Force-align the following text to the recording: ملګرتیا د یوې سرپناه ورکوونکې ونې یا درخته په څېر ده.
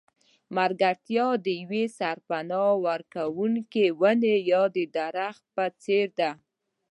ملګرتیا 0.57 1.27
د 1.45 1.47
یوې 1.61 1.83
سرپناه 1.97 2.71
ورکوونکې 2.87 3.85
ونې 3.99 4.35
یا 4.51 4.63
درخته 4.97 5.47
په 5.55 5.65
څېر 5.83 6.07
ده. 6.19 6.31